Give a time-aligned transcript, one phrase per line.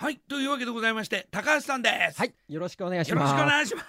[0.00, 2.18] はいというわけでございまして高橋さんです。
[2.20, 3.34] はい、よろしくお願いしよろます。
[3.34, 3.82] しくお願いしま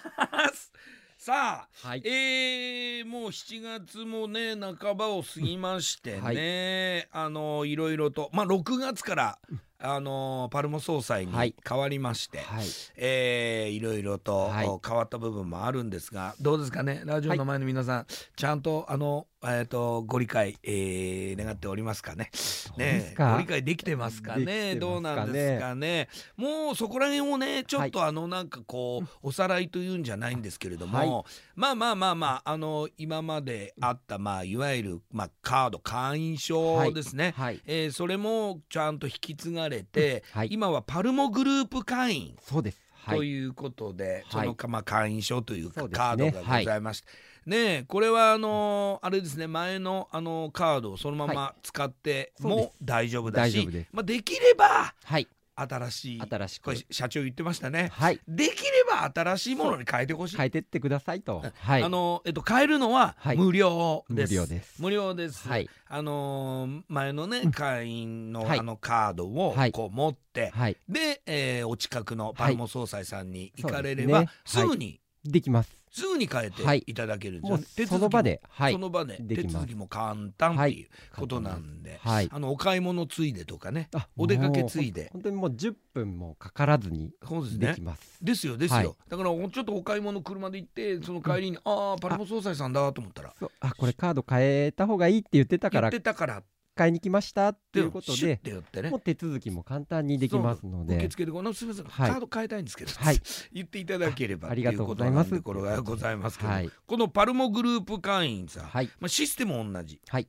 [0.52, 0.72] す。
[1.16, 7.24] さあはい、えー、もう7月もね半ばを過ぎましてね、はい。
[7.26, 9.60] あのいろいろとまあ6月からうん。
[9.82, 11.54] あのパルモ総裁にはい。
[11.66, 12.64] 変わりまして、はい、
[12.96, 14.66] えーいろいろと、はい。
[14.86, 17.02] 変わった部分もあるんですがどうですかね？
[17.06, 18.06] ラジオの前の皆さん、
[18.36, 22.30] ちゃんとあの、えー、とご理解、えー願っておりますかね。
[22.76, 23.32] ねですか。
[23.32, 24.74] ご理解できてますかね？
[24.74, 24.76] ね。
[24.76, 26.08] どうなんですかね？
[26.36, 31.08] もうそこら辺をねちょっとあのなんかこう、おさらいというんじゃないんですけれども、はい。
[31.56, 42.80] まあまあまあまああの今まであった、まあ、いわゆる、まあ、カード会員証ですね、はい、えーそれもちゃんと引き継がれて、はい、今はパルモグループ会員そうです。
[43.02, 44.24] はい、ということで、はい。
[44.30, 47.08] そのかまあ会員証というかカードねがございまして、
[47.50, 53.88] ねえこれはあのーあれですね前のあのーカードをそのまま使っても大丈夫だし、大丈夫です。
[53.92, 56.64] まあ、できればはい、新しい新しく。
[56.66, 57.90] これ、社長言ってましたね。
[57.92, 61.42] はい、できれば新しいものに変えてほしい、変えてってくださいと。
[61.58, 63.36] はい、あのーえっと変えるのははい。
[63.36, 64.80] 無料無です、料です。
[64.80, 67.50] 無料です、はい、あのー前のねうん。
[67.50, 68.58] 会員のはい。
[68.60, 69.72] あのカードをはい。
[69.72, 74.28] こう持って、はい、で、えーお近くのパルモ総裁さんに行かれれば、ね。
[74.44, 75.80] すぐに、できます。
[75.92, 76.84] すぐに変えてはい。
[76.86, 78.72] いただけるんですその場で、はい。
[78.72, 85.10] そ、の場で手続きも簡単っていうことなんで、はい、あのお買い物ついでとかねあお出かけついで。
[85.12, 87.66] 本当にもう10分もかからずにですね。
[87.68, 88.24] できます。
[88.24, 88.94] ですよですよ、はい。
[89.08, 96.44] だからちょっとお買い物車で行ってその帰りに、ああパルモ総裁さんだと思ったらあ、これカード変えた方がいいって言ってたか言っらてたからっ
[96.80, 98.88] 買いに来ましたっていうことで、ね。
[98.88, 102.10] もう手続きも簡単にできますので、受付でこのすみません、はい。
[102.10, 103.20] カード変えたいんですけど、はい。
[103.52, 105.30] 言っていただければあありがとうございます。
[105.30, 106.38] とこれがございます。
[106.38, 110.00] けど、はい、このパルモグループ会員さん、はい、まあ、システム同じ。
[110.08, 110.28] はい、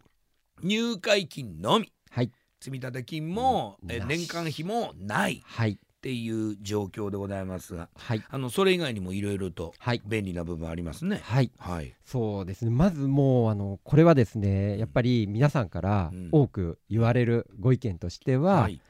[0.61, 1.93] 入会金のみ。
[2.09, 5.41] はい、積立金も、え年間費もない。
[5.45, 11.21] はい、っていう状況でございますがはい、あのそれ以外にもいろいろとはい、便利な部分ありますね。
[11.23, 12.71] はい、はい、そうですね。
[12.71, 16.29] まずもうあのこれはですね、やっぱり皆さんからうん。
[16.31, 18.81] 多く言われるご意見としては、はい。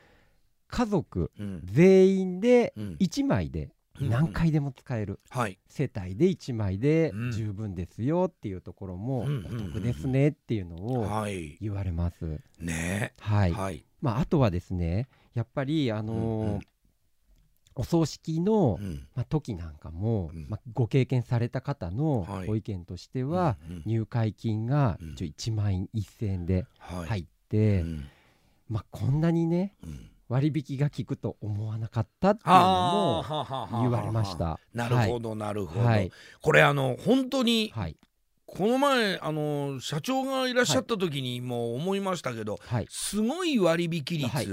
[0.69, 1.61] 家族うん。
[1.65, 2.97] 全員でうん。
[3.01, 5.59] 1枚で何回でも使える、はい。
[5.67, 7.31] 世帯で1枚でうん。
[7.33, 9.45] 十分ですよっていうところもうん。
[9.45, 11.57] お得ですねっていうのをはい。
[11.59, 12.39] 言われます。
[12.57, 13.13] ね。
[13.19, 13.51] はい。
[13.51, 13.83] はい。
[13.99, 16.59] まああとはですね、やっぱりあのーうんうん
[17.75, 19.07] お葬式の、うん。
[19.15, 20.47] まあ、時なんかも、うん。
[20.49, 22.47] まあ、ご経験された方のはい。
[22.47, 25.11] ご意見としては、入会金がうん。
[25.13, 27.07] 一応1万円1000円ではい。
[27.07, 28.05] 入って、うん。
[28.69, 30.11] まあ、こんなにねうん。
[30.31, 34.61] 割引が効くと思わなかったっていうはあのも言われました。
[34.73, 36.09] なるほどなるほど、はい。
[36.41, 37.97] これあの本当にはい。
[38.45, 44.47] この前あの社長がいらっしゃった時にも思いましたけど、はい、すごい割引率、はい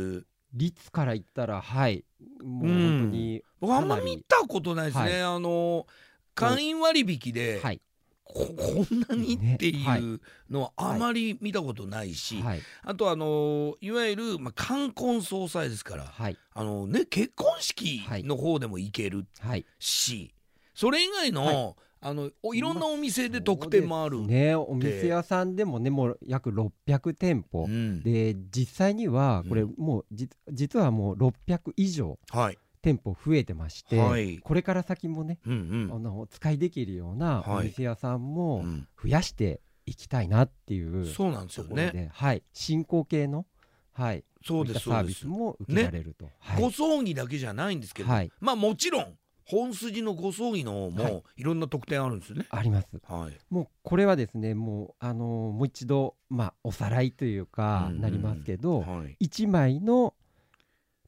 [0.55, 2.05] 率から言ったらはい。
[2.43, 5.23] もううん本当に、僕あんまり見たことないですね、はい。
[5.23, 5.87] あの
[6.35, 7.81] 会員割引で、はい。
[8.25, 10.21] ここんなにっていいう
[10.51, 12.63] のはあまり見たことないし、はい。
[12.85, 16.37] あとあのいわゆる、まあ、冠婚葬祭ですからはい。
[16.53, 19.65] あの、ね、結婚式の方でも行けるはい。
[19.79, 20.35] し、
[20.75, 24.19] それ以外の,、あのおいろんなお店で特典もある。
[24.19, 24.55] そうですね。
[24.55, 28.03] お店屋さんでもねもう約600店舗、うん。
[28.03, 29.75] で実際にはこれうん。
[29.77, 32.59] もうじ実はもう600以上はい。
[32.81, 34.39] 店舗増えてまして、はい。
[34.39, 37.59] これから先もね、うんあのお使いできるようなはい。
[37.59, 38.87] お店屋さんうもん。
[39.03, 42.11] 増やしていきたいなっていうそうなんですよね。
[42.13, 43.47] はい、進行形の、
[43.93, 45.27] はい、そうですサービス。
[45.27, 46.29] も受けられると。
[46.39, 46.63] はい。
[46.63, 48.31] ご葬儀だけじゃないんですけど、はい。
[48.39, 49.15] まあもちろん
[49.49, 52.47] 本筋のご葬儀の方はいもいろんな特典あるんですよね。
[52.51, 52.89] あります。
[53.09, 53.33] はい。
[53.51, 59.17] もうこれはですねもうあのーもう一度まあおさらいというかうんうんなりますけど、はい。
[59.27, 60.15] 1枚の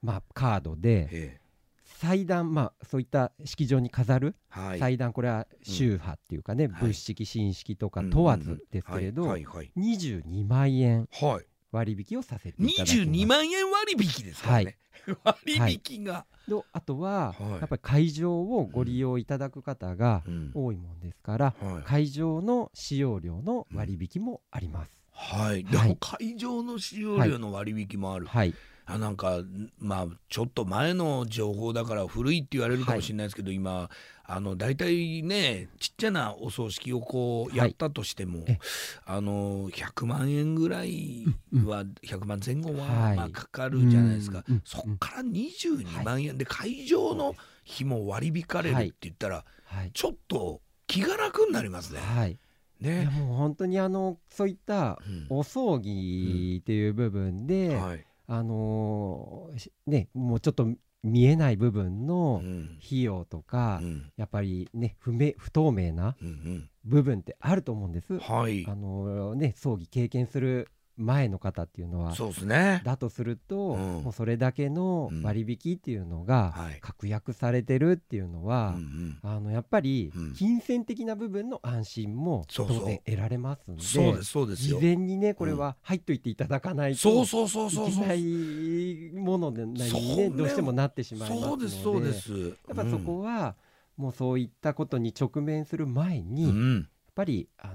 [0.03, 1.41] まあカードでえ
[1.84, 4.78] 祭壇まあそういった式場に飾るえはい。
[4.78, 9.72] 祭壇これは宗派っていうかね、はい仏式神式とか問わずですけれど、はいはいはい。
[9.77, 11.47] 22万円はい。
[11.72, 13.08] 割引をさせていただきます。
[13.08, 14.78] 22万円割引ですからね。
[15.25, 16.26] 割引が。
[16.48, 21.83] とあとは、はいやっぱり会場をご利用いただく方がうん多いもんですから、はい。
[21.84, 24.91] 会場の使用料の割引もあります。
[25.21, 25.65] はい。
[25.65, 25.89] ではい。
[25.91, 28.27] も会場の使用料の割引もある。
[28.27, 28.55] はい、
[28.87, 29.41] あなんか
[29.78, 33.91] まあちょっと前の情報だから古いって言われるかもしれないですけど、今
[34.25, 38.59] あの大体ねちっちゃなお葬式をこうはいやったとしても、え
[39.05, 43.17] あの100万円ぐらいは、100万前後は、はい。
[43.17, 46.39] まあ、かかるじゃないですか、そっから22万円。
[46.39, 47.37] で会場の
[47.71, 52.01] 費も割り引かれるって言ったら、はい、ちょっと気が楽になりますね。
[52.01, 52.39] はい、
[52.80, 53.09] ね。
[53.12, 55.27] もう本当にあのそういったうん。
[55.28, 58.04] お葬儀っていう部分で、はい。
[58.27, 59.50] あの
[59.86, 60.68] ねもうちょっと
[61.03, 62.78] 見えない部分のうん。
[62.84, 64.12] 費用とか、うん。
[64.16, 68.15] やっぱりね不明不透明なうん部分ってあると思うんです。
[68.15, 68.18] うん。
[68.21, 68.65] はい。
[68.66, 70.68] あのね葬儀経験する
[71.00, 72.82] 前の方っていうのはそうですね。
[72.84, 74.02] だとすると、うん。
[74.04, 76.78] もうそれだけの割引っていうのがはい。
[76.80, 78.76] 確約されてるっていうのは、
[79.22, 80.32] あのやっぱりうん。
[80.34, 84.80] 金銭的な部分の安心も当然得られますんで事よ。
[84.80, 90.30] 前にねこれは入っといていただかないとそうそうそういけないものでにそうね。
[90.30, 92.48] どうしてもなってしまいますそうのでそうです。
[92.68, 93.56] やっぱそこは
[93.97, 97.74] もうそういったことに直面する前に、やっうんぱりあ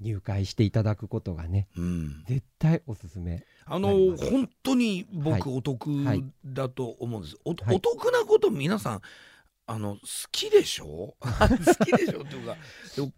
[0.00, 2.24] 入会していただくことがねうん。
[2.26, 3.44] 絶対おすすめ。
[3.66, 5.42] あの本当に僕はい。
[5.46, 6.24] お得はい。
[6.44, 7.76] だと思うんです、おはい。
[7.76, 9.00] お得なこと皆さん
[9.66, 10.00] あの好
[10.32, 11.14] きでしょ？
[11.22, 12.56] 好きでしょっていうか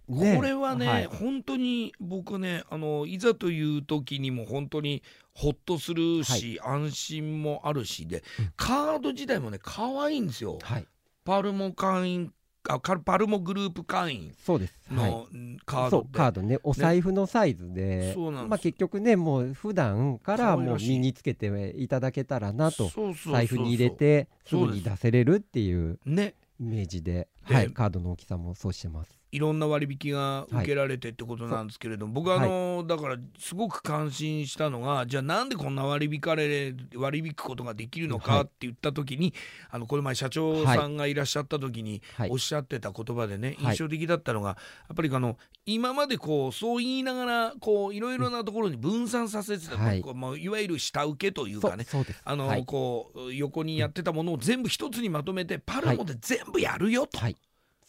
[0.07, 1.07] これはねはい。
[1.07, 5.03] 本当に僕ねあのいざという時にも本当に
[5.33, 8.53] ほっとするし、安心もあるしでうん。
[8.57, 10.59] カード自体もね可愛いんですよ。
[10.63, 10.87] はい。
[11.25, 12.35] パルモ会員
[12.69, 14.75] あカパルモグループ会員そうです。
[14.95, 15.11] はい。
[15.11, 16.59] のうんカードって、そうカードね。
[16.63, 18.51] お財布のサイズで、そうなんです。
[18.51, 22.91] まあ、結局ねもう普段からもう身につけていただけたらなと
[23.27, 26.35] 財布に入れてすぐに出せれるっていうね。
[26.61, 29.22] イメージで、ではい、カードの大きさもそうしてます。
[29.33, 38.43] いろんな割引が受けられてってことなんですけれども、僕はあの、だからすごく感心したのがじゃあなんでこんな割り引かれ割り引くことができるのかはい。
[38.43, 39.33] って言った時に、
[39.71, 42.31] あのこの前社長さんがいらっしゃった時にはい。
[42.31, 43.73] おっしゃってた言葉でね、はい。
[43.73, 44.57] 印象的だったのがや
[44.93, 50.03] っぱりあの今までこうそう言いながらこういろいろなところに分散させてた、はい。
[50.03, 51.87] こうまあ、いわゆる下請けというかね。
[52.25, 57.19] あの、はい、こう横にやってたものを全部一つにまとめてパルモで全部やるよと。
[57.19, 57.37] はい、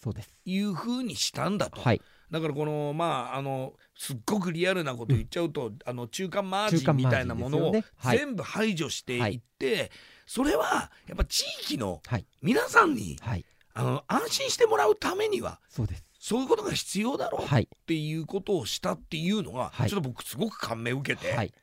[0.04, 0.30] そうです。
[0.46, 1.80] いうふうにしたんだと。
[1.80, 7.74] はい、だからこのまああのすっごくリアルなこと言っちゃうと、あの中間マージンみたいなものを
[8.12, 9.92] 全部排除していって、
[10.26, 16.04] それはやっぱ地域のはい、皆さんにはい、あの安心してもらうためにはそうです。
[16.20, 19.90] そういうことが必要だろうっはい、ていうことをしたっていうのが、はい。
[19.90, 21.54] ちょっと僕すごく感銘を受けて、はい、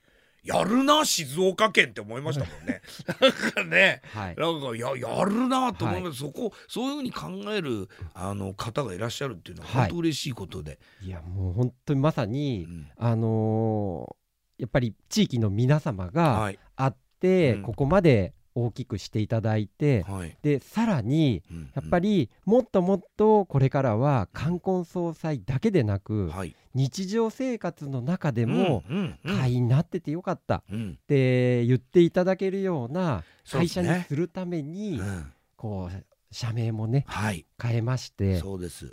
[0.43, 2.83] やるな静岡県って思いましたもんね。
[3.21, 4.37] なんかねはい。
[4.37, 9.81] なんかややるなと思います、そこそういうふうに考えるあの方がいらっしゃるっていうのははい。
[9.83, 10.79] 本当嬉しいことで。
[11.03, 12.91] いやもう本当にまさに、うん。
[12.97, 14.21] あのー
[14.61, 16.59] やっぱり地域の皆様がはい。
[16.77, 17.63] あって、うん。
[17.63, 20.37] ここまで大きくしていただいて、はい。
[20.43, 21.43] でさらに
[21.75, 28.85] やっぱり、りもっともっとこれからは冠婚葬祭だけでなく、はい、日常生活の中でも
[29.25, 30.57] 会員になっててよかった。
[30.57, 30.99] っうん。
[31.07, 35.33] て言っていただけるような会社にするために、うん。
[35.57, 38.41] こう社名もねはい、変えまして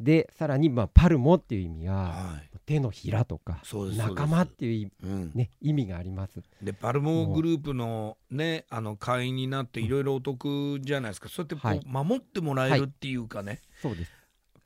[0.02, 3.62] でさらにまあパルモっていう意味ははい、手のひらとか
[3.96, 6.42] 仲間っていう、うん、ね、意味があります。
[6.62, 11.30] でパルモグループのねあの会員になっていろいろお得じゃないですか。
[11.30, 11.82] そうやってこう、はい。
[11.86, 14.12] 守ってもらえるっていうかね、そうです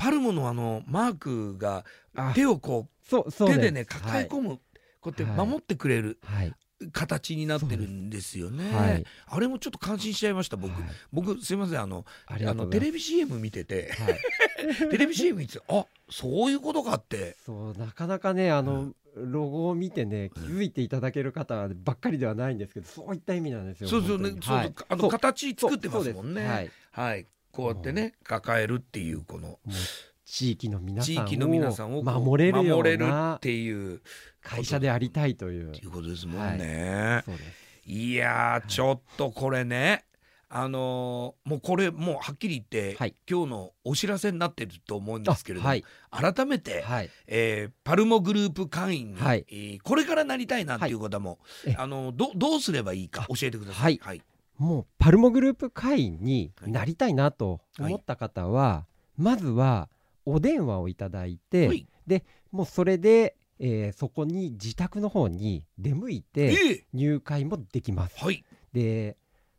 [0.02, 4.60] パルモのあのマークがあ手をこそう手でね抱え込む、
[5.00, 5.48] こうやってはい。
[5.48, 6.54] 守ってくれるはい。
[6.92, 8.76] 形になってるんですよね。
[8.76, 9.06] はい。
[9.28, 10.72] あれもちょっと感心しちゃいました僕。
[10.72, 10.90] はい。
[11.14, 14.10] 僕すいませんあのあのテレビ CM 見てては
[14.86, 17.36] い、テレビ CM 見てて あそういうことかって。
[17.46, 23.90] そうなかなかねあの、ロゴを見てねうん気づいていただける方ばっかりではないんですけどそういった意味なんですよ。
[23.90, 24.30] そうそうね。
[24.30, 24.58] そう本当に。
[24.58, 24.74] はい。
[24.90, 25.12] あのそう。
[25.12, 26.48] 形作ってますもんね。
[26.48, 26.72] はい。
[26.92, 29.60] はい、こうやってね抱えるっていうこの
[30.26, 32.58] 地域の皆さんを地域の皆さんを守れる
[33.36, 34.02] っていう
[34.42, 35.74] 会社でありたいという。
[35.76, 37.24] いうことですもんね。
[37.86, 40.06] い、やーちょっとこれね
[40.54, 43.16] あのーもうこれもうはっきり言って、はい。
[43.30, 45.86] 今日のお知らせになってると思うんですけれども、はい。
[46.12, 47.10] 改めて、はい。
[47.28, 49.46] えーパルモグループ会員に、はい。
[49.50, 51.76] えーこれからなりたいなっていう方も、え。
[51.78, 54.00] あのどどうすればいいか教えてください。
[54.02, 54.22] はい、
[54.58, 58.86] もうパルモグループ会員になりたいなと思った方は、
[59.18, 59.90] まずは
[60.26, 61.88] お電話をいただいて、はい。
[62.52, 68.18] もうそれで、えーそこに自宅の方に出向いえてー入会もできます。
[68.24, 68.44] はい、
[68.74, 69.16] で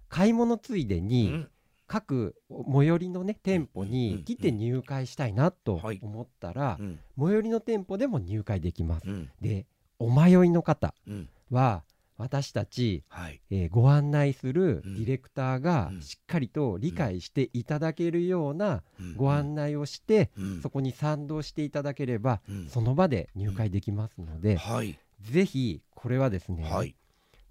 [0.08, 1.48] 買い物ついでうにん。
[1.86, 2.34] 各
[2.74, 5.98] 最寄りのね店舗に来て入会したいなとはい。
[6.02, 6.98] 思ったらうん。
[7.18, 9.08] 最寄りの店舗でも入会できます。
[9.08, 9.30] うん。
[9.40, 9.66] で
[9.98, 11.28] お迷いの方うん。
[11.50, 11.82] は
[12.18, 13.40] 私たちはい。
[13.50, 14.94] えーご案内するうん。
[14.96, 16.02] ディレクターがうん。
[16.02, 19.14] しっかりと理解していただけるようなうん。
[19.16, 20.62] ご案内をしてうん。
[20.62, 22.68] そこに賛同していただければうん。
[22.68, 24.98] その場で入会できますのではい。
[25.20, 26.96] ぜひこれはですねはい、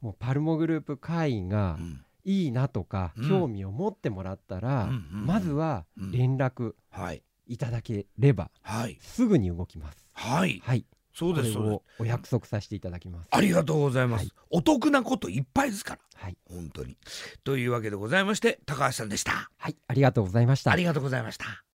[0.02, 2.06] もうパルモグループ会員がうん。
[2.24, 3.28] いいなとかうん。
[3.30, 6.12] 興味を持ってもらったらまずはうん。
[6.12, 7.24] 連絡はい。
[7.48, 8.98] いただければはい。
[9.02, 10.08] すぐに動きます。
[10.14, 10.62] はい。
[10.64, 13.28] はいそうですそお約束させていただきます。
[13.32, 16.00] ありがとうございます、はい、お得なこといっぱいですから。
[16.16, 16.38] はい。
[16.50, 16.98] 本当に。
[17.44, 19.50] というわけでございまして高橋さんでした。
[19.58, 19.76] はい。
[19.88, 20.72] ありがとうございました。
[20.72, 21.64] ありがとうございました